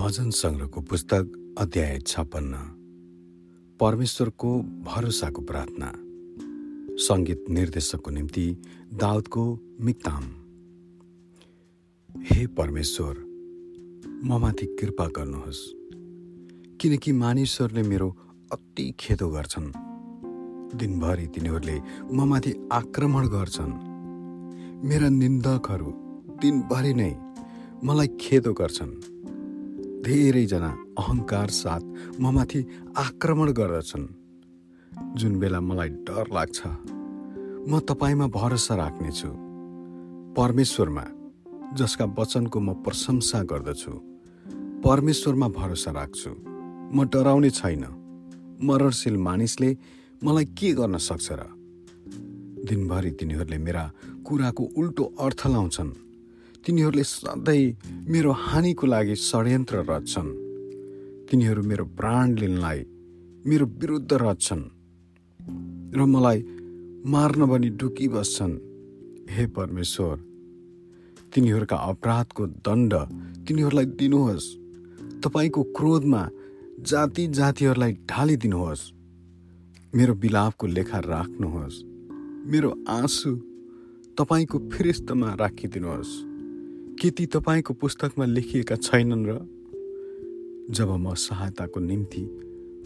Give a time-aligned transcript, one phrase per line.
[0.00, 2.54] भजन सङ्ग्रहको पुस्तक अध्याय छपन्न।
[3.80, 5.92] परमेश्वरको भरोसाको प्रार्थना।
[6.96, 8.56] सङ्गीत निर्देशकको निम्ति
[8.94, 10.22] दाउदको मिक्ताम
[12.22, 13.14] हे परमेश्वर
[14.24, 15.72] ममाथि कृपा गर्नुहोस्।
[16.80, 18.16] किनकि मानिसहरूले मेरो
[18.52, 19.72] अति खेदो गर्छन्।
[20.78, 21.80] दिनभरि तिनीहरूले
[22.12, 23.72] ममाथि आक्रमण गर्छन्।
[24.84, 25.92] मेरा निन्दकहरू
[26.42, 27.16] दिनभरि नै
[27.84, 29.19] मलाई खेदो गर्छन्।
[30.04, 30.68] धेरैजना
[30.98, 31.80] अहङ्कार साथ
[32.20, 34.06] ममाथि आक्रमण गर्दछन्।
[35.16, 36.60] जुन बेला मलाई डर लाग्छ
[37.68, 39.28] म तपाईँमा भरोसा राख्नेछु।
[40.34, 41.04] परमेश्वरमा
[41.76, 43.92] जसका वचनको म प्रशंसा गर्दछु
[44.84, 46.30] परमेश्वरमा भरोसा राख्छु।
[46.96, 47.84] म डराउने छैन।
[48.62, 49.78] मरणशील मानिसले
[50.24, 51.40] मलाई के गर्न सक्छ र?
[52.68, 53.92] दिनभरि तिनीहरूले मेरा
[54.26, 55.90] कुराको उल्टो अर्थ लाउँछन्।
[56.66, 57.76] तिनीहरूले सधैँ
[58.08, 60.30] मेरो हानिको लागि षड्यन्त्र रच्छन्।
[61.30, 62.84] तिनीहरू मेरो प्राण लिनलाई
[63.46, 64.62] मेरो विरुद्ध रच्छन्।
[65.96, 66.44] र मलाई
[67.06, 68.54] मार्न पनि डुकिबस्छन्
[69.30, 70.16] हे परमेश्वर
[71.34, 72.94] तिनीहरूका अपराधको दण्ड
[73.48, 74.46] तिनीहरूलाई दिनुहोस्।
[75.24, 76.28] तपाईँको क्रोधमा
[76.80, 78.92] जाति जातिहरूलाई ढालिदिनुहोस्।
[79.94, 81.82] मेरो बिलापको लेखा राख्नुहोस्।
[82.50, 83.30] मेरो आँसु
[84.18, 86.29] तपाईँको फिरिस्तमा राखिदिनुहोस्।
[87.00, 89.32] के ती तपाईँको पुस्तकमा लेखिएका छैनन् र
[90.68, 92.22] जब म सहायताको निम्ति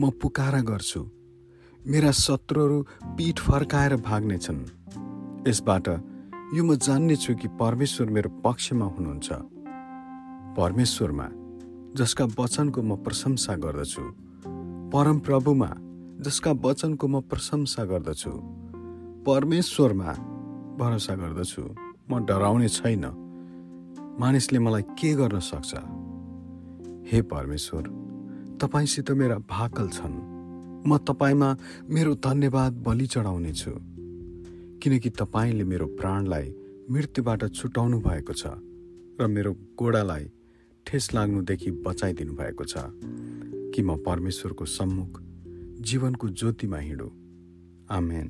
[0.00, 1.00] म पुकारा गर्छु
[1.84, 4.64] मेरा शत्रुहरू पिठ फर्काएर भाग्नेछन्।
[5.48, 5.88] यसबाट
[6.56, 9.28] यो म जान्नेछु कि परमेश्वर मेरो पक्षमा हुनुहुन्छ।
[10.56, 11.28] परमेश्वरमा
[12.00, 14.02] जसका वचनको म प्रशंसा गर्दछु
[14.88, 15.70] परमप्रभुमा
[16.24, 18.32] जसका वचनको म प्रशंसा गर्दछु
[19.28, 20.10] परमेश्वरमा
[20.80, 21.62] भरोसा गर्दछु
[22.08, 23.27] म डराउने छैन।
[24.20, 25.74] मानिसले मलाई के गर्न सक्छ?
[27.12, 27.82] हे परमेश्वर
[28.62, 30.38] तपाईँसित मेरा भाकल छन्।
[30.86, 31.56] म तपाईँमा
[31.90, 33.70] मेरो धन्यवाद बलि चढाउने छु।
[34.82, 36.54] किनकि तपाईँले मेरो प्राणलाई
[36.90, 38.46] मृत्युबाट छुटाउनु भएको छ
[39.20, 40.30] र मेरो गोडालाई
[40.86, 42.74] ठेस लाग्नुदेखि बचाइदिनु भएको छ
[43.74, 45.22] कि म परमेश्वरको सम्मुख
[45.80, 47.10] जीवनको ज्योतिमा हिँडु।
[47.90, 48.28] आमेन।